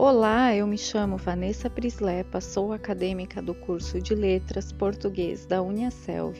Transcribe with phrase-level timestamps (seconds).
[0.00, 6.36] Olá, eu me chamo Vanessa Prislepa, sou acadêmica do curso de Letras Português da Uniaselv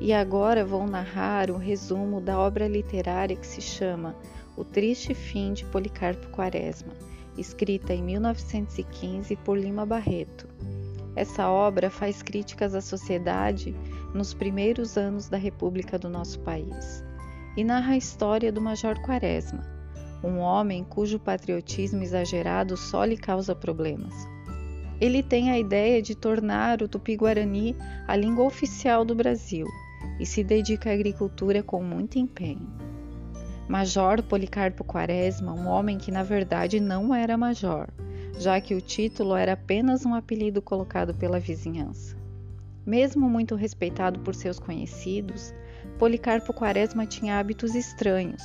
[0.00, 4.16] e agora vou narrar um resumo da obra literária que se chama
[4.56, 6.92] O Triste Fim de Policarpo Quaresma,
[7.38, 10.48] escrita em 1915 por Lima Barreto.
[11.14, 13.72] Essa obra faz críticas à sociedade
[14.12, 17.04] nos primeiros anos da República do nosso país
[17.56, 19.79] e narra a história do Major Quaresma
[20.22, 24.14] um homem cujo patriotismo exagerado só lhe causa problemas.
[25.00, 27.74] Ele tem a ideia de tornar o tupi-guarani
[28.06, 29.66] a língua oficial do Brasil
[30.18, 32.68] e se dedica à agricultura com muito empenho.
[33.66, 37.88] Major Policarpo Quaresma, um homem que na verdade não era major,
[38.38, 42.14] já que o título era apenas um apelido colocado pela vizinhança.
[42.84, 45.54] Mesmo muito respeitado por seus conhecidos,
[45.98, 48.42] Policarpo Quaresma tinha hábitos estranhos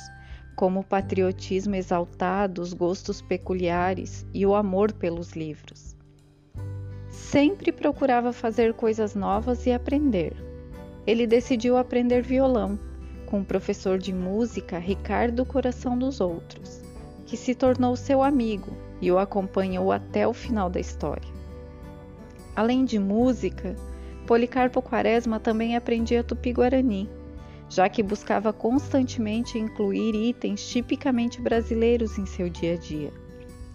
[0.56, 5.94] como o patriotismo exaltado, os gostos peculiares e o amor pelos livros.
[7.10, 10.34] Sempre procurava fazer coisas novas e aprender.
[11.06, 12.78] Ele decidiu aprender violão
[13.26, 16.82] com o professor de música Ricardo Coração dos Outros,
[17.26, 21.36] que se tornou seu amigo e o acompanhou até o final da história.
[22.54, 23.76] Além de música,
[24.26, 27.08] Policarpo Quaresma também aprendia tupi-guarani
[27.68, 33.12] já que buscava constantemente incluir itens tipicamente brasileiros em seu dia a dia.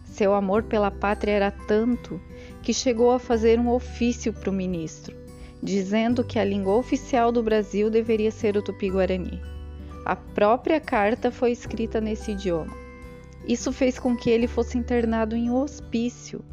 [0.05, 2.19] Seu amor pela pátria era tanto
[2.61, 5.15] que chegou a fazer um ofício para o ministro,
[5.63, 9.41] dizendo que a língua oficial do Brasil deveria ser o tupi-guarani.
[10.05, 12.75] A própria carta foi escrita nesse idioma.
[13.47, 16.43] Isso fez com que ele fosse internado em hospício,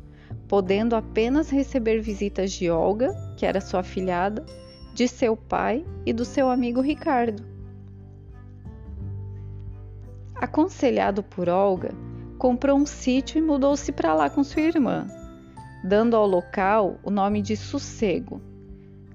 [0.46, 4.44] podendo apenas receber visitas de Olga, que era sua afilhada,
[4.98, 7.44] de seu pai e do seu amigo Ricardo.
[10.34, 11.90] Aconselhado por Olga,
[12.36, 15.06] comprou um sítio e mudou-se para lá com sua irmã,
[15.84, 18.42] dando ao local o nome de Sossego.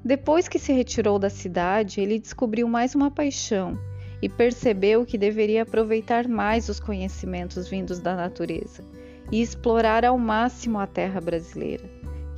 [0.05, 3.77] Depois que se retirou da cidade, ele descobriu mais uma paixão
[4.21, 8.85] e percebeu que deveria aproveitar mais os conhecimentos vindos da natureza
[9.29, 11.83] e explorar ao máximo a terra brasileira,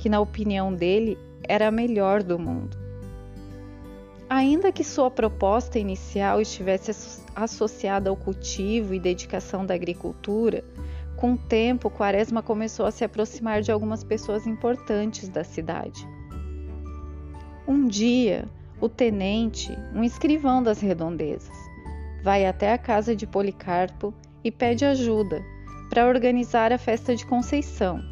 [0.00, 2.85] que, na opinião dele, era a melhor do mundo.
[4.28, 10.64] Ainda que sua proposta inicial estivesse associada ao cultivo e dedicação da agricultura,
[11.16, 16.06] com o tempo Quaresma começou a se aproximar de algumas pessoas importantes da cidade.
[17.68, 18.48] Um dia,
[18.80, 21.56] o tenente, um escrivão das redondezas,
[22.22, 25.42] vai até a casa de Policarpo e pede ajuda
[25.88, 28.02] para organizar a festa de Conceição.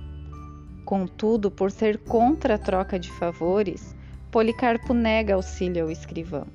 [0.84, 3.94] Contudo, por ser contra a troca de favores,
[4.34, 6.48] Policarpo nega auxílio ao escrivão.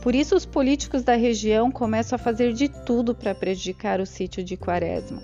[0.00, 4.44] Por isso, os políticos da região começam a fazer de tudo para prejudicar o sítio
[4.44, 5.20] de Quaresma,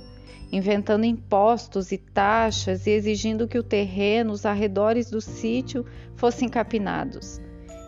[0.50, 5.86] inventando impostos e taxas e exigindo que o terreno, os arredores do sítio
[6.16, 7.40] fossem capinados.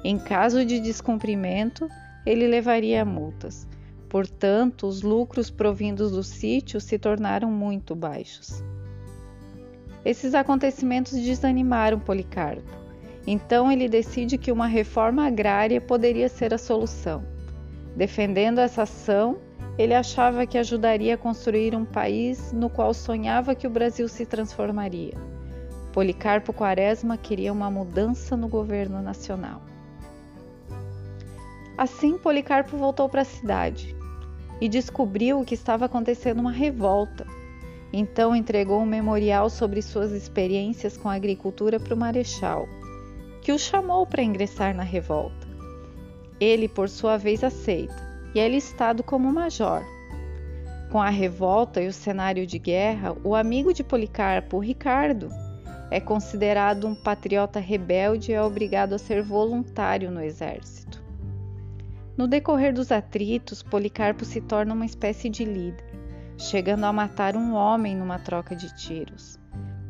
[0.05, 1.89] Em caso de descumprimento,
[2.25, 3.67] ele levaria multas.
[4.09, 8.63] Portanto, os lucros provindos do sítio se tornaram muito baixos.
[10.05, 12.82] Esses acontecimentos desanimaram Policarpo
[13.27, 17.23] então ele decide que uma reforma agrária poderia ser a solução.
[17.97, 19.39] Defendendo essa ação,
[19.79, 24.27] ele achava que ajudaria a construir um país no qual sonhava que o Brasil se
[24.27, 25.15] transformaria.
[25.93, 29.63] Policarpo Quaresma queria uma mudança no governo nacional.
[31.77, 33.95] Assim, Policarpo voltou para a cidade
[34.61, 37.27] e descobriu que estava acontecendo uma revolta.
[37.93, 42.67] Então entregou um memorial sobre suas experiências com a agricultura para o marechal
[43.43, 45.49] que o chamou para ingressar na revolta.
[46.41, 49.85] Ele, por sua vez, aceita e é listado como major.
[50.91, 55.29] Com a revolta e o cenário de guerra, o amigo de Policarpo, Ricardo,
[55.91, 61.03] é considerado um patriota rebelde e é obrigado a ser voluntário no exército.
[62.17, 65.85] No decorrer dos atritos, Policarpo se torna uma espécie de líder,
[66.39, 69.42] chegando a matar um homem numa troca de tiros.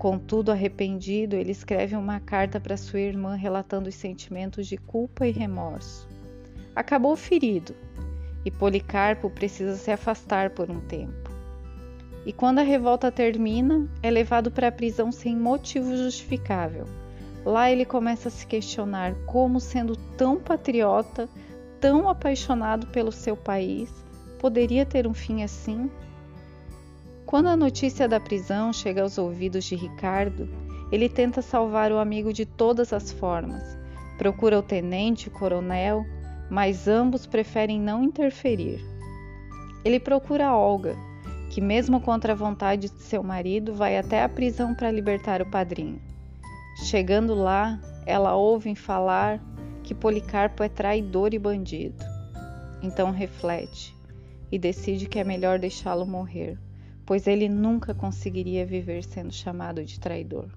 [0.03, 5.31] Contudo, arrependido, ele escreve uma carta para sua irmã relatando os sentimentos de culpa e
[5.31, 6.09] remorso.
[6.75, 7.73] Acabou ferido
[8.45, 11.31] e Policarpo precisa se afastar por um tempo.
[12.27, 16.87] E quando a revolta termina, é levado para a prisão sem motivo justificável.
[17.45, 21.29] Lá ele começa a se questionar como, sendo tão patriota,
[21.81, 23.89] tão apaixonado pelo seu país,
[24.41, 25.89] poderia ter um fim assim?
[27.33, 30.47] Quando a notícia da prisão chega aos ouvidos de Ricardo,
[30.93, 33.63] ele tenta salvar o amigo de todas as formas.
[34.19, 36.05] Procura o tenente, o coronel,
[36.51, 38.85] mas ambos preferem não interferir.
[39.83, 40.95] Ele procura Olga,
[41.49, 45.51] que, mesmo contra a vontade de seu marido, vai até a prisão para libertar o
[45.51, 46.03] padrinho.
[46.85, 49.41] Chegando lá, ela ouve falar
[49.83, 52.05] que Policarpo é traidor e bandido.
[52.83, 53.97] Então reflete
[54.51, 56.59] e decide que é melhor deixá-lo morrer,
[57.05, 60.49] pois ele nunca conseguiria viver sendo chamado de traidor.